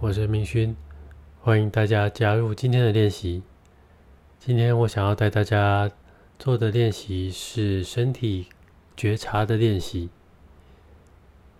[0.00, 0.76] 我是明勋，
[1.40, 3.42] 欢迎大家加入今天的练习。
[4.38, 5.90] 今天我想要带大家
[6.38, 8.46] 做的练习是身体
[8.96, 10.08] 觉察的练习。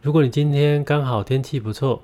[0.01, 2.03] 如果你今天刚好天气不错，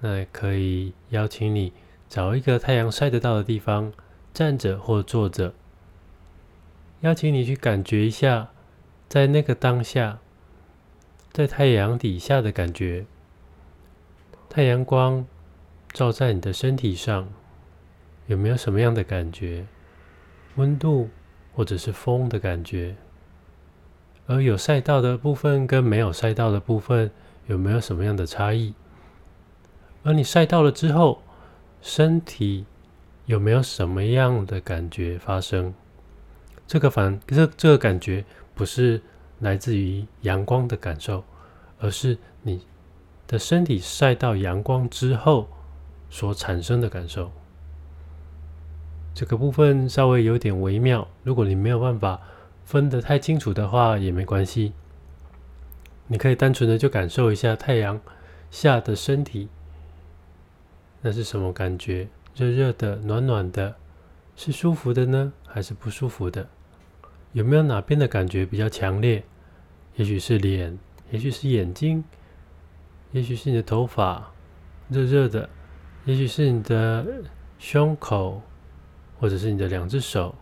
[0.00, 1.72] 那可以邀请你
[2.08, 3.92] 找一个太阳晒得到的地方，
[4.34, 5.54] 站着或坐着，
[7.00, 8.50] 邀请你去感觉一下，
[9.08, 10.18] 在那个当下，
[11.32, 13.06] 在太阳底下的感觉。
[14.50, 15.26] 太阳光
[15.94, 17.28] 照在你的身体上，
[18.26, 19.64] 有没有什么样的感觉？
[20.56, 21.08] 温度
[21.54, 22.96] 或者是风的感觉？
[24.26, 27.10] 而有晒到的部分跟没有晒到的部分，
[27.46, 28.74] 有没有什么样的差异？
[30.02, 31.22] 而你晒到了之后，
[31.80, 32.66] 身体
[33.26, 35.72] 有没有什么样的感觉发生？
[36.66, 39.00] 这个反这这个感觉不是
[39.38, 41.22] 来自于阳光的感受，
[41.78, 42.66] 而是你。
[43.26, 45.48] 的身体晒到阳光之后
[46.14, 47.32] 所产生的感受，
[49.12, 51.08] 这个部分稍微有点微妙。
[51.24, 52.20] 如果你没有办法
[52.64, 54.74] 分得太清楚的话，也没关系。
[56.06, 58.00] 你可以单纯的就感受一下太阳
[58.48, 59.48] 下的身体，
[61.02, 62.06] 那是什么感觉？
[62.36, 63.74] 热热的、暖暖的，
[64.36, 66.46] 是舒服的呢，还是不舒服的？
[67.32, 69.24] 有没有哪边的感觉比较强烈？
[69.96, 70.78] 也许是脸，
[71.10, 72.04] 也许是眼睛。
[73.10, 74.30] 也许是你的头发
[74.88, 75.48] 热热的，
[76.04, 77.06] 也许是你的
[77.58, 78.42] 胸口，
[79.18, 80.34] 或者是你的两只手，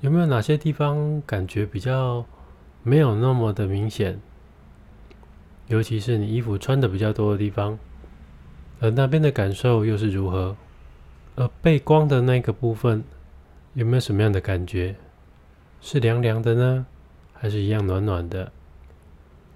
[0.00, 2.24] 有没有哪些地方感觉比较
[2.82, 4.20] 没有那么的明显？
[5.68, 7.78] 尤其是你衣服穿的比较多的地方，
[8.80, 10.56] 而那边的感受又是如何？
[11.36, 13.02] 而背光的那个部分
[13.74, 14.96] 有没有什么样的感觉？
[15.80, 16.86] 是凉凉的呢，
[17.32, 18.52] 还是一样暖暖的？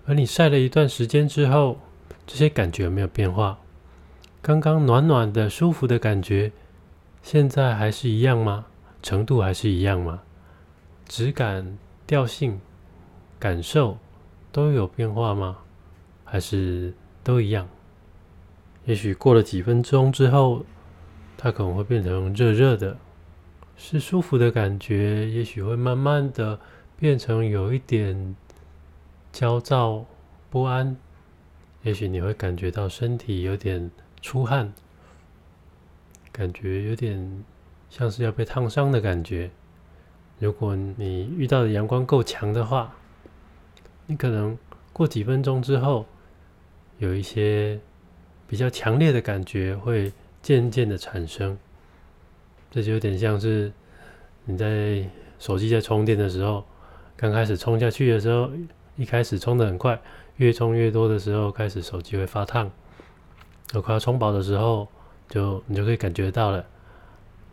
[0.06, 1.78] 而你晒了一段时间之后。
[2.24, 3.58] 这些感觉有没有变化？
[4.42, 6.50] 刚刚暖暖的、舒服的感觉，
[7.22, 8.66] 现在还是一样吗？
[9.00, 10.20] 程度还是一样吗？
[11.06, 12.60] 质感、调性、
[13.38, 13.96] 感受
[14.50, 15.58] 都有变化吗？
[16.24, 16.92] 还是
[17.22, 17.68] 都一样？
[18.84, 20.66] 也许过了几分钟之后，
[21.36, 22.96] 它可能会变成热热的，
[23.76, 25.30] 是舒服的感觉。
[25.30, 26.58] 也许会慢慢的
[26.98, 28.34] 变成有一点
[29.30, 30.04] 焦躁
[30.50, 30.96] 不安。
[31.82, 33.88] 也许你会感觉到身体有点
[34.22, 34.72] 出汗，
[36.30, 37.44] 感觉有点
[37.90, 39.50] 像是要被烫伤的感觉。
[40.38, 42.94] 如果你遇到的阳光够强的话，
[44.06, 44.56] 你可能
[44.92, 46.06] 过几分钟之后，
[46.98, 47.78] 有一些
[48.46, 51.58] 比较强烈的感觉会渐渐的产生。
[52.70, 53.70] 这就有点像是
[54.44, 55.04] 你在
[55.38, 56.64] 手机在充电的时候，
[57.16, 58.50] 刚开始充下去的时候，
[58.96, 60.00] 一开始充的很快。
[60.36, 62.70] 越充越多的时候，开始手机会发烫。
[63.72, 64.86] 而快要充饱的时候，
[65.28, 66.64] 就你就可以感觉到了。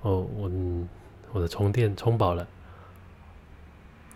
[0.01, 0.51] 哦，我
[1.31, 2.47] 我的充电充饱了。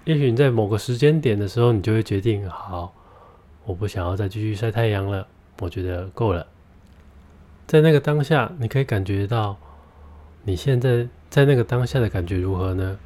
[0.06, 2.94] 也许你在某个时间点的时候，你就会决定：好，
[3.66, 5.28] 我不想要再继续晒太阳了，
[5.60, 6.46] 我觉得够了。
[7.66, 9.58] 在那个当下，你可以感觉到
[10.44, 12.98] 你现在在那个当下的感觉如何呢？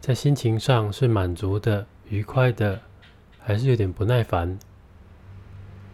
[0.00, 2.80] 在心情上是满足的、愉快的。
[3.48, 4.58] 还是有点不耐烦，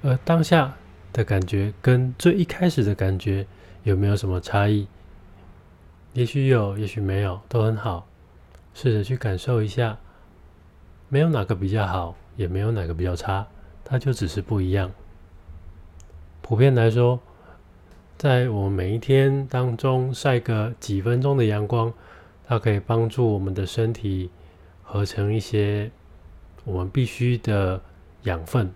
[0.02, 0.74] 而当下
[1.12, 3.46] 的感觉跟最一开始的感觉
[3.82, 4.86] 有没有什么差异？
[6.12, 8.06] 也许有，也许没有，都很好。
[8.74, 9.98] 试着去感受一下，
[11.08, 13.46] 没有哪个比较好，也没有哪个比较差，
[13.84, 14.90] 它就只是不一样。
[16.40, 17.20] 普遍来说，
[18.16, 21.92] 在我们每一天当中晒个几分钟的阳光，
[22.46, 24.30] 它可以帮助我们的身体
[24.82, 25.90] 合成一些。
[26.64, 27.82] 我们必须的
[28.22, 28.72] 养分，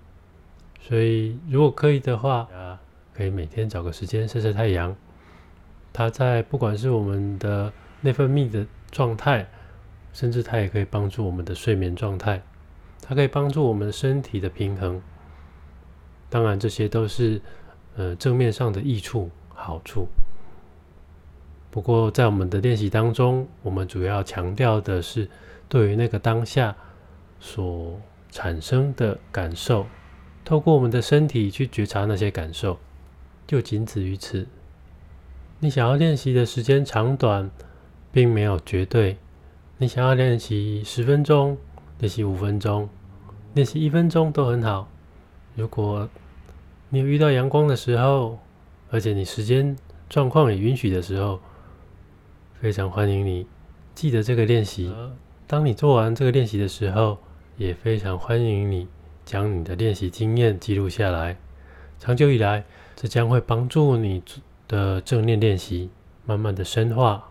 [0.81, 2.81] 所以如果可以的话，啊，
[3.15, 4.95] 可以每天找个时间晒晒太阳。
[5.93, 9.47] 它在不管是我们的内分泌的状态，
[10.13, 12.43] 甚至它也可以帮助我们的睡眠状态，
[13.03, 15.01] 它可以帮助我们身体的平衡。
[16.29, 17.41] 当然，这些都是
[17.97, 20.07] 呃正面上的益处好处。
[21.71, 25.29] 不过，在我们的练习当中，我们主要强调的是
[25.69, 26.75] 对于那个当下。
[27.39, 28.01] 所
[28.31, 29.87] 产生的感受，
[30.47, 32.79] 透过我们的身体去觉察那些感受，
[33.49, 34.47] 就仅此于此。
[35.59, 37.51] 你想要练习的时间长短，
[38.13, 39.17] 并没有绝对。
[39.79, 41.59] 你想要练习十分钟，
[41.99, 42.89] 练习五分钟，
[43.55, 44.89] 练习一分钟都很好。
[45.57, 46.09] 如果
[46.91, 48.39] 你有遇到阳光的时候，
[48.93, 49.77] 而且你时间
[50.09, 51.41] 状况也允许的时候，
[52.61, 53.49] 非常欢迎你
[53.97, 54.95] 记得这个练习。
[55.49, 57.19] 当你做完这个练习的时候，
[57.57, 58.87] 也非常欢迎你
[59.27, 61.37] 将你的练习经验记录下来。
[61.99, 62.65] 长久以来，
[62.95, 64.23] 这将会帮助你
[64.67, 65.91] 的正念练习，
[66.25, 67.31] 慢慢的深化。